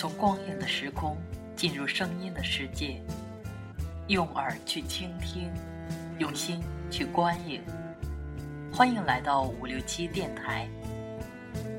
[0.00, 1.14] 从光影的时空
[1.54, 3.02] 进入声音的世界，
[4.06, 5.52] 用耳去倾听，
[6.18, 6.58] 用心
[6.90, 7.60] 去观影。
[8.72, 10.66] 欢迎来到五六七电台，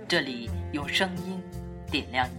[0.07, 1.41] 这里用声音
[1.89, 2.29] 点亮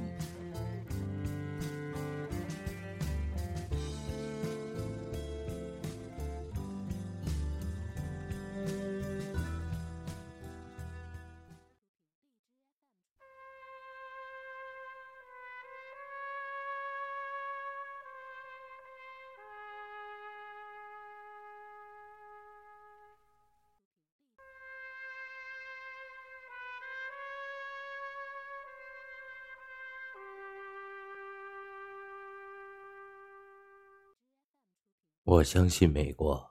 [35.25, 36.45] 我相信美国，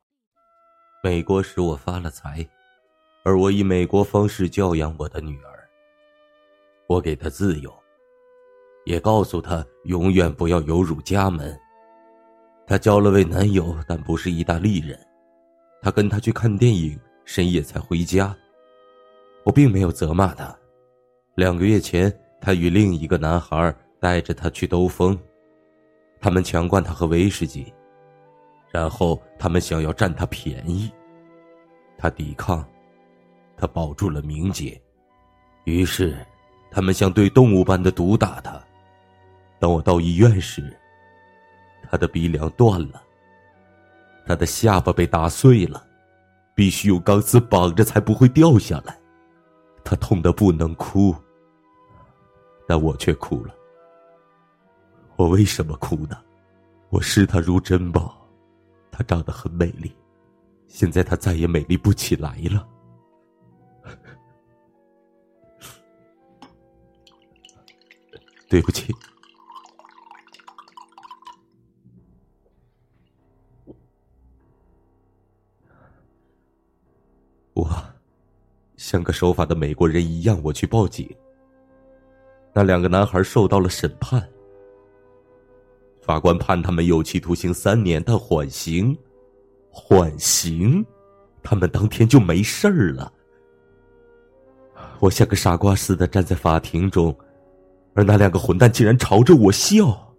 [1.03, 2.47] 美国使我发了财，
[3.21, 5.67] 而我以美国方式教养我的女儿。
[6.87, 7.73] 我给她自由，
[8.85, 11.59] 也告诉她永远不要有辱家门。
[12.65, 14.97] 她交了位男友，但不是意大利人。
[15.81, 18.33] 她跟他去看电影，深夜才回家。
[19.43, 20.57] 我并没有责骂她。
[21.35, 25.19] 两个月前，她与另一个男孩带着她去兜风，
[26.21, 27.73] 他们强灌她喝威士忌。
[28.71, 30.89] 然后他们想要占他便宜，
[31.97, 32.65] 他抵抗，
[33.57, 34.81] 他保住了名节，
[35.65, 36.17] 于是
[36.71, 38.61] 他们像对动物般的毒打他。
[39.59, 40.75] 当我到医院时，
[41.89, 43.03] 他的鼻梁断了，
[44.25, 45.85] 他的下巴被打碎了，
[46.55, 48.97] 必须用钢丝绑着才不会掉下来。
[49.83, 51.13] 他痛得不能哭，
[52.67, 53.53] 但我却哭了。
[55.17, 56.17] 我为什么哭呢？
[56.89, 58.20] 我视他如珍宝。
[59.01, 59.91] 她长得很美丽，
[60.67, 62.67] 现在她再也美丽不起来了。
[68.47, 68.93] 对不起，
[77.53, 77.67] 我
[78.75, 81.09] 像个守法的美国人一样，我去报警。
[82.53, 84.29] 那两个男孩受到了审判。
[86.01, 88.97] 法官判他们有期徒刑三年但缓刑，
[89.69, 90.83] 缓刑，
[91.43, 93.13] 他们当天就没事儿了。
[94.99, 97.15] 我像个傻瓜似的站在法庭中，
[97.93, 100.15] 而那两个混蛋竟然朝着我笑。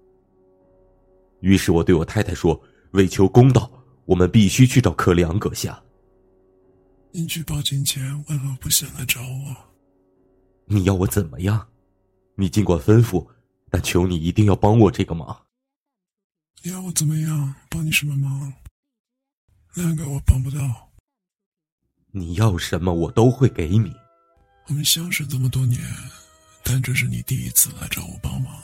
[1.40, 2.60] 于是我对我太太说
[2.92, 3.70] ：“为求公道，
[4.04, 5.80] 我们必须去找克里昂阁下。”
[7.10, 9.56] 你去报警前为何不想来找我？
[10.64, 11.68] 你要我怎么样？
[12.36, 13.26] 你尽管吩咐，
[13.70, 15.36] 但求你一定要帮我这个忙。
[16.64, 17.54] 你要我怎么样？
[17.68, 18.52] 帮你什么忙？
[19.74, 20.92] 那个我帮不到。
[22.12, 23.92] 你要什么，我都会给你。
[24.68, 25.80] 我们相识这么多年，
[26.62, 28.54] 但这是你第一次来找我帮忙。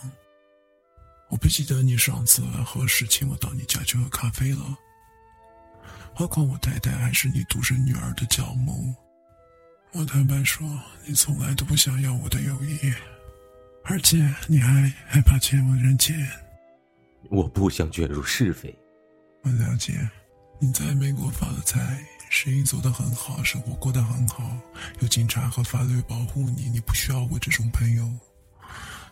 [1.29, 4.79] 我不记得你上次何时请我到你家去喝咖啡了。
[6.15, 8.95] 何况我太太还是你独生女儿的教母。
[9.91, 10.65] 我坦白说，
[11.05, 12.95] 你从来都不想要我的友谊，
[13.83, 16.17] 而且你还害怕欠我人钱。
[17.31, 18.77] 我不想卷入是非。
[19.43, 20.09] 我了解，
[20.59, 24.57] 你在美国发了财，生意做得很好，生活过得很好，
[25.01, 28.11] 有警察和法律保护你，你不需要我这种朋友。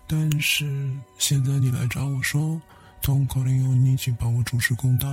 [0.08, 0.64] 但是
[1.18, 2.60] 现在你来找我说，
[3.02, 5.08] 通口令用你，请帮我主持公道，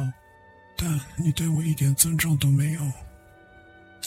[0.77, 2.81] 但你对我一点尊重都没有。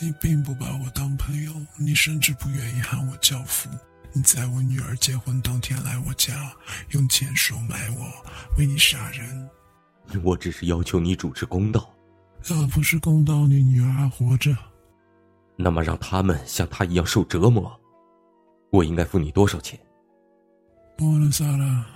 [0.00, 3.68] 你并不把我当朋友，你甚至不愿意喊我教父。
[4.16, 6.50] 你在我女儿结婚当天来我家，
[6.92, 8.10] 用钱收买我，
[8.56, 9.50] 为你杀人。
[10.24, 11.94] 我只是要求你主持公道。
[12.48, 14.56] 要不是公道，你女儿还活着。
[15.54, 17.78] 那么让他们像他一样受折磨，
[18.70, 19.78] 我应该付你多少钱？
[20.96, 21.86] 波伦萨拉，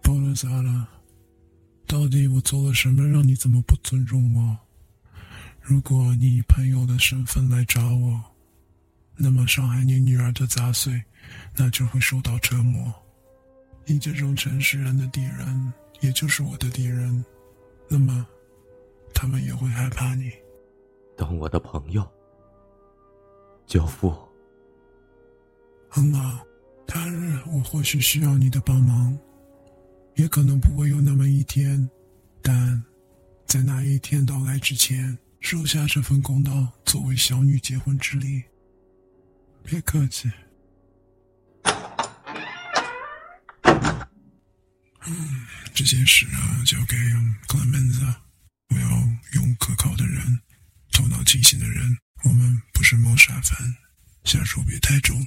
[0.00, 0.88] 波伦萨拉，
[1.86, 4.56] 到底我做了什么，让你这么不尊重我？
[5.60, 8.31] 如果你以朋友的身份来找我。
[9.16, 11.02] 那么伤害你女儿的杂碎，
[11.56, 12.92] 那就会受到折磨。
[13.84, 17.24] 你这种城市人的敌人，也就是我的敌人，
[17.88, 18.26] 那么
[19.14, 20.32] 他们也会害怕你。
[21.16, 22.08] 当我的朋友，
[23.66, 24.16] 教父。
[25.88, 26.44] 很好，
[26.86, 29.16] 他日我或许需要你的帮忙，
[30.16, 31.88] 也可能不会有那么一天，
[32.40, 32.82] 但
[33.46, 38.42] 在那一天到来之前，收下这份公道，作为小女结婚之礼。
[39.64, 40.30] 别客气。
[45.74, 46.96] 这件事啊，交给
[47.48, 48.00] 克莱门子。
[48.68, 48.88] 我要
[49.34, 50.40] 用可靠的人，
[50.92, 51.96] 头脑清醒的人。
[52.24, 53.76] 我们不是谋杀犯，
[54.24, 55.26] 下手别太重。